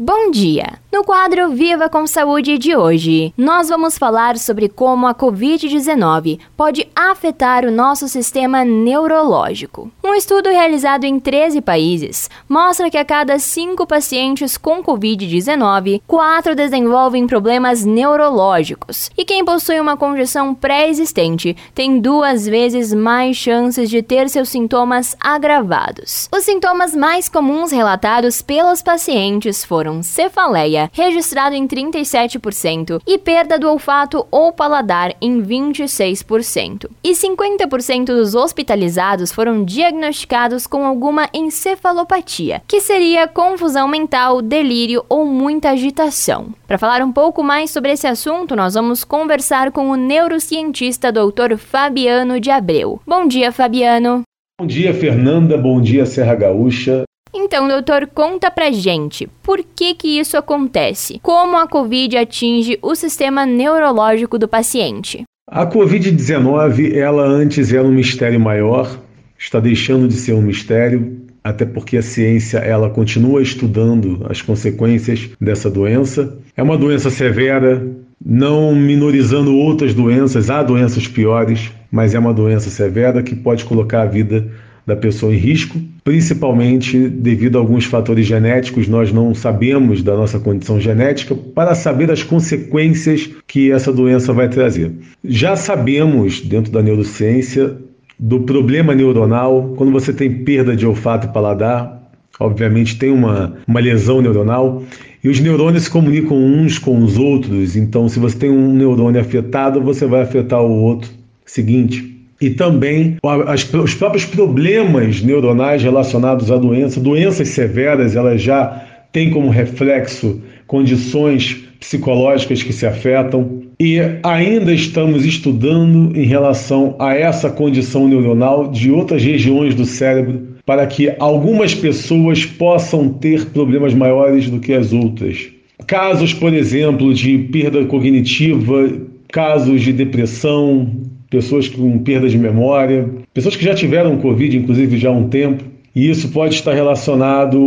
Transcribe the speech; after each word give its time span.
Bom 0.00 0.30
dia! 0.30 0.78
No 0.92 1.04
quadro 1.04 1.50
Viva 1.50 1.88
com 1.88 2.06
Saúde 2.06 2.56
de 2.56 2.74
hoje, 2.74 3.32
nós 3.36 3.68
vamos 3.68 3.98
falar 3.98 4.38
sobre 4.38 4.68
como 4.68 5.06
a 5.06 5.14
Covid-19 5.14 6.38
pode 6.56 6.88
afetar 6.94 7.64
o 7.64 7.70
nosso 7.70 8.08
sistema 8.08 8.64
neurológico. 8.64 9.90
Um 10.02 10.14
estudo 10.14 10.48
realizado 10.48 11.04
em 11.04 11.20
13 11.20 11.60
países 11.60 12.30
mostra 12.48 12.90
que 12.90 12.96
a 12.96 13.04
cada 13.04 13.38
5 13.38 13.86
pacientes 13.86 14.56
com 14.56 14.82
Covid-19, 14.82 16.00
4 16.06 16.54
desenvolvem 16.54 17.26
problemas 17.26 17.84
neurológicos. 17.84 19.10
E 19.16 19.24
quem 19.24 19.44
possui 19.44 19.78
uma 19.78 19.96
condição 19.96 20.54
pré-existente 20.54 21.56
tem 21.74 22.00
duas 22.00 22.46
vezes 22.46 22.94
mais 22.94 23.36
chances 23.36 23.90
de 23.90 24.02
ter 24.02 24.28
seus 24.28 24.48
sintomas 24.48 25.16
agravados. 25.20 26.28
Os 26.34 26.44
sintomas 26.44 26.94
mais 26.96 27.28
comuns 27.28 27.70
relatados 27.70 28.40
pelos 28.40 28.80
pacientes 28.80 29.64
foram 29.64 29.87
foram 29.88 30.02
cefaleia, 30.02 30.90
registrado 30.92 31.56
em 31.56 31.66
37%, 31.66 33.00
e 33.06 33.16
perda 33.16 33.58
do 33.58 33.68
olfato 33.68 34.26
ou 34.30 34.52
paladar 34.52 35.14
em 35.20 35.40
26%. 35.40 36.90
E 37.02 37.12
50% 37.12 38.06
dos 38.06 38.34
hospitalizados 38.34 39.32
foram 39.32 39.64
diagnosticados 39.64 40.66
com 40.66 40.84
alguma 40.84 41.28
encefalopatia, 41.32 42.62
que 42.68 42.80
seria 42.80 43.26
confusão 43.26 43.88
mental, 43.88 44.42
delírio 44.42 45.04
ou 45.08 45.24
muita 45.24 45.70
agitação. 45.70 46.52
Para 46.66 46.78
falar 46.78 47.02
um 47.02 47.12
pouco 47.12 47.42
mais 47.42 47.70
sobre 47.70 47.92
esse 47.92 48.06
assunto, 48.06 48.54
nós 48.54 48.74
vamos 48.74 49.04
conversar 49.04 49.72
com 49.72 49.90
o 49.90 49.96
neurocientista 49.96 51.10
Dr. 51.10 51.56
Fabiano 51.56 52.38
de 52.38 52.50
Abreu. 52.50 53.00
Bom 53.06 53.26
dia, 53.26 53.50
Fabiano. 53.50 54.22
Bom 54.60 54.66
dia, 54.66 54.92
Fernanda. 54.92 55.56
Bom 55.56 55.80
dia, 55.80 56.04
Serra 56.04 56.34
Gaúcha. 56.34 57.07
Então, 57.34 57.68
doutor, 57.68 58.08
conta 58.14 58.50
pra 58.50 58.70
gente, 58.70 59.28
por 59.42 59.62
que 59.62 59.94
que 59.94 60.18
isso 60.18 60.36
acontece? 60.36 61.20
Como 61.22 61.56
a 61.56 61.66
COVID 61.66 62.16
atinge 62.16 62.78
o 62.80 62.94
sistema 62.94 63.44
neurológico 63.44 64.38
do 64.38 64.48
paciente? 64.48 65.24
A 65.50 65.66
COVID-19, 65.66 66.94
ela 66.94 67.24
antes 67.24 67.72
era 67.72 67.86
um 67.86 67.92
mistério 67.92 68.38
maior, 68.38 68.98
está 69.38 69.60
deixando 69.60 70.08
de 70.08 70.14
ser 70.14 70.34
um 70.34 70.42
mistério, 70.42 71.22
até 71.42 71.64
porque 71.64 71.96
a 71.96 72.02
ciência 72.02 72.58
ela 72.58 72.90
continua 72.90 73.40
estudando 73.40 74.26
as 74.28 74.42
consequências 74.42 75.30
dessa 75.40 75.70
doença. 75.70 76.36
É 76.56 76.62
uma 76.62 76.76
doença 76.76 77.08
severa, 77.08 77.86
não 78.24 78.74
minorizando 78.74 79.54
outras 79.56 79.94
doenças, 79.94 80.50
há 80.50 80.62
doenças 80.62 81.06
piores, 81.06 81.70
mas 81.90 82.14
é 82.14 82.18
uma 82.18 82.34
doença 82.34 82.68
severa 82.68 83.22
que 83.22 83.34
pode 83.34 83.64
colocar 83.64 84.02
a 84.02 84.06
vida 84.06 84.50
da 84.88 84.96
pessoa 84.96 85.34
em 85.34 85.36
risco, 85.36 85.78
principalmente 86.02 87.10
devido 87.10 87.56
a 87.56 87.60
alguns 87.60 87.84
fatores 87.84 88.26
genéticos, 88.26 88.88
nós 88.88 89.12
não 89.12 89.34
sabemos 89.34 90.02
da 90.02 90.16
nossa 90.16 90.40
condição 90.40 90.80
genética 90.80 91.34
para 91.34 91.74
saber 91.74 92.10
as 92.10 92.22
consequências 92.22 93.28
que 93.46 93.70
essa 93.70 93.92
doença 93.92 94.32
vai 94.32 94.48
trazer. 94.48 94.90
Já 95.22 95.56
sabemos, 95.56 96.40
dentro 96.40 96.72
da 96.72 96.82
neurociência, 96.82 97.76
do 98.18 98.40
problema 98.40 98.94
neuronal, 98.94 99.74
quando 99.76 99.92
você 99.92 100.10
tem 100.10 100.42
perda 100.42 100.74
de 100.74 100.86
olfato 100.86 101.26
e 101.26 101.32
paladar, 101.34 102.10
obviamente 102.40 102.98
tem 102.98 103.10
uma, 103.10 103.58
uma 103.66 103.80
lesão 103.80 104.22
neuronal, 104.22 104.82
e 105.22 105.28
os 105.28 105.38
neurônios 105.38 105.82
se 105.82 105.90
comunicam 105.90 106.34
uns 106.34 106.78
com 106.78 106.98
os 107.04 107.18
outros, 107.18 107.76
então 107.76 108.08
se 108.08 108.18
você 108.18 108.38
tem 108.38 108.48
um 108.48 108.72
neurônio 108.72 109.20
afetado, 109.20 109.82
você 109.82 110.06
vai 110.06 110.22
afetar 110.22 110.62
o 110.62 110.72
outro. 110.72 111.10
Seguinte 111.44 112.17
e 112.40 112.50
também 112.50 113.16
as, 113.46 113.72
os 113.72 113.94
próprios 113.94 114.24
problemas 114.24 115.22
neuronais 115.22 115.82
relacionados 115.82 116.50
à 116.50 116.56
doença, 116.56 117.00
doenças 117.00 117.48
severas, 117.48 118.14
elas 118.14 118.40
já 118.40 118.84
têm 119.12 119.30
como 119.30 119.48
reflexo 119.48 120.40
condições 120.66 121.64
psicológicas 121.80 122.62
que 122.62 122.72
se 122.72 122.86
afetam. 122.86 123.62
E 123.80 123.98
ainda 124.22 124.72
estamos 124.72 125.24
estudando 125.24 126.16
em 126.16 126.24
relação 126.24 126.96
a 126.98 127.14
essa 127.14 127.48
condição 127.48 128.08
neuronal 128.08 128.70
de 128.70 128.90
outras 128.90 129.22
regiões 129.22 129.74
do 129.74 129.84
cérebro 129.84 130.58
para 130.66 130.86
que 130.86 131.14
algumas 131.18 131.74
pessoas 131.74 132.44
possam 132.44 133.08
ter 133.08 133.46
problemas 133.46 133.94
maiores 133.94 134.50
do 134.50 134.60
que 134.60 134.74
as 134.74 134.92
outras. 134.92 135.48
Casos, 135.86 136.34
por 136.34 136.52
exemplo, 136.52 137.14
de 137.14 137.38
perda 137.38 137.84
cognitiva, 137.86 138.90
casos 139.28 139.80
de 139.80 139.92
depressão, 139.92 140.90
pessoas 141.30 141.68
com 141.68 141.98
perda 141.98 142.28
de 142.28 142.38
memória, 142.38 143.08
pessoas 143.34 143.56
que 143.56 143.64
já 143.64 143.74
tiveram 143.74 144.18
Covid, 144.18 144.56
inclusive 144.56 144.98
já 144.98 145.10
há 145.10 145.12
um 145.12 145.28
tempo, 145.28 145.64
e 145.94 146.08
isso 146.08 146.28
pode 146.28 146.54
estar 146.54 146.74
relacionado 146.74 147.58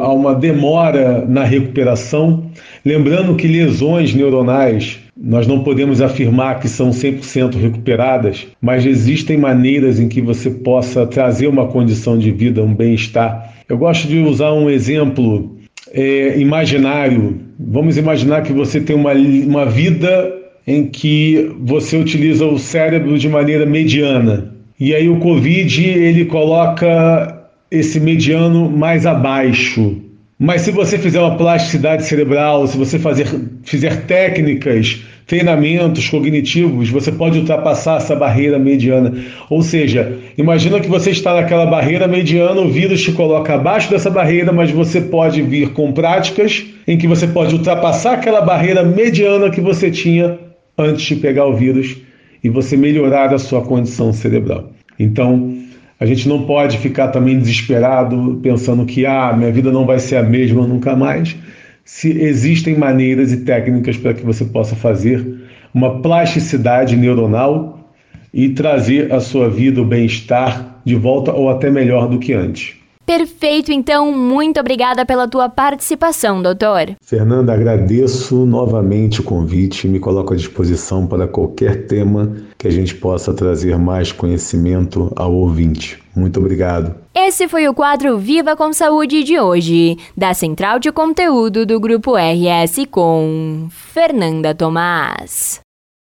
a 0.00 0.12
uma 0.12 0.34
demora 0.34 1.24
na 1.26 1.42
recuperação. 1.42 2.50
Lembrando 2.84 3.34
que 3.34 3.48
lesões 3.48 4.14
neuronais 4.14 5.00
nós 5.16 5.46
não 5.46 5.64
podemos 5.64 6.02
afirmar 6.02 6.60
que 6.60 6.68
são 6.68 6.90
100% 6.90 7.56
recuperadas, 7.56 8.46
mas 8.60 8.84
existem 8.84 9.38
maneiras 9.38 9.98
em 9.98 10.08
que 10.08 10.20
você 10.20 10.50
possa 10.50 11.06
trazer 11.06 11.46
uma 11.46 11.66
condição 11.66 12.18
de 12.18 12.30
vida, 12.30 12.62
um 12.62 12.74
bem-estar. 12.74 13.54
Eu 13.68 13.78
gosto 13.78 14.06
de 14.06 14.18
usar 14.18 14.52
um 14.52 14.68
exemplo 14.68 15.56
é, 15.92 16.38
imaginário. 16.38 17.40
Vamos 17.58 17.96
imaginar 17.96 18.42
que 18.42 18.52
você 18.52 18.80
tem 18.80 18.94
uma, 18.94 19.12
uma 19.12 19.64
vida 19.64 20.32
em 20.66 20.86
que 20.86 21.52
você 21.60 21.96
utiliza 21.96 22.44
o 22.44 22.58
cérebro 22.58 23.18
de 23.18 23.28
maneira 23.28 23.64
mediana. 23.64 24.52
E 24.78 24.94
aí 24.94 25.08
o 25.08 25.18
Covid 25.18 25.84
ele 25.84 26.24
coloca 26.24 27.44
esse 27.70 28.00
mediano 28.00 28.68
mais 28.68 29.06
abaixo. 29.06 30.02
Mas 30.38 30.62
se 30.62 30.70
você 30.70 30.98
fizer 30.98 31.20
uma 31.20 31.36
plasticidade 31.36 32.04
cerebral, 32.04 32.66
se 32.66 32.76
você 32.76 32.98
fazer, 32.98 33.26
fizer 33.62 34.02
técnicas, 34.02 35.02
treinamentos 35.26 36.08
cognitivos, 36.10 36.90
você 36.90 37.10
pode 37.10 37.38
ultrapassar 37.38 37.96
essa 37.96 38.14
barreira 38.14 38.58
mediana. 38.58 39.14
Ou 39.48 39.62
seja, 39.62 40.18
imagina 40.36 40.78
que 40.78 40.88
você 40.88 41.10
está 41.10 41.34
naquela 41.34 41.64
barreira 41.64 42.06
mediana, 42.06 42.60
o 42.60 42.68
vírus 42.68 43.02
te 43.02 43.12
coloca 43.12 43.54
abaixo 43.54 43.90
dessa 43.90 44.10
barreira, 44.10 44.52
mas 44.52 44.70
você 44.70 45.00
pode 45.00 45.40
vir 45.40 45.70
com 45.70 45.90
práticas 45.92 46.64
em 46.86 46.98
que 46.98 47.08
você 47.08 47.26
pode 47.26 47.54
ultrapassar 47.54 48.12
aquela 48.12 48.42
barreira 48.42 48.84
mediana 48.84 49.48
que 49.48 49.60
você 49.60 49.90
tinha 49.90 50.38
antes 50.78 51.04
de 51.04 51.16
pegar 51.16 51.46
o 51.46 51.56
vírus 51.56 51.96
e 52.42 52.48
você 52.48 52.76
melhorar 52.76 53.32
a 53.32 53.38
sua 53.38 53.62
condição 53.62 54.12
cerebral. 54.12 54.70
Então, 54.98 55.56
a 55.98 56.04
gente 56.04 56.28
não 56.28 56.44
pode 56.44 56.78
ficar 56.78 57.08
também 57.08 57.38
desesperado 57.38 58.38
pensando 58.42 58.84
que 58.84 59.06
ah, 59.06 59.34
minha 59.36 59.50
vida 59.50 59.72
não 59.72 59.86
vai 59.86 59.98
ser 59.98 60.16
a 60.16 60.22
mesma 60.22 60.66
nunca 60.66 60.94
mais. 60.94 61.36
Se 61.84 62.10
existem 62.10 62.76
maneiras 62.76 63.32
e 63.32 63.38
técnicas 63.38 63.96
para 63.96 64.12
que 64.12 64.24
você 64.24 64.44
possa 64.44 64.76
fazer 64.76 65.24
uma 65.72 66.00
plasticidade 66.00 66.96
neuronal 66.96 67.92
e 68.32 68.50
trazer 68.50 69.12
a 69.12 69.20
sua 69.20 69.48
vida, 69.48 69.80
o 69.80 69.84
bem-estar 69.84 70.80
de 70.84 70.94
volta 70.94 71.32
ou 71.32 71.48
até 71.48 71.70
melhor 71.70 72.08
do 72.08 72.18
que 72.18 72.32
antes. 72.32 72.74
Perfeito, 73.06 73.70
então, 73.70 74.10
muito 74.10 74.58
obrigada 74.58 75.06
pela 75.06 75.28
tua 75.28 75.48
participação, 75.48 76.42
doutor. 76.42 76.96
Fernanda, 77.00 77.52
agradeço 77.52 78.44
novamente 78.44 79.20
o 79.20 79.22
convite 79.22 79.86
e 79.86 79.90
me 79.90 80.00
coloco 80.00 80.34
à 80.34 80.36
disposição 80.36 81.06
para 81.06 81.28
qualquer 81.28 81.86
tema 81.86 82.36
que 82.58 82.66
a 82.66 82.70
gente 82.70 82.96
possa 82.96 83.32
trazer 83.32 83.78
mais 83.78 84.10
conhecimento 84.10 85.12
ao 85.14 85.32
ouvinte. 85.32 86.02
Muito 86.16 86.40
obrigado. 86.40 86.96
Esse 87.14 87.46
foi 87.46 87.68
o 87.68 87.74
quadro 87.74 88.18
Viva 88.18 88.56
com 88.56 88.72
Saúde 88.72 89.22
de 89.22 89.38
hoje, 89.38 89.96
da 90.16 90.34
Central 90.34 90.80
de 90.80 90.90
Conteúdo 90.90 91.64
do 91.64 91.78
Grupo 91.78 92.14
RS 92.16 92.86
com 92.90 93.68
Fernanda 93.70 94.52
Tomás. 94.52 95.65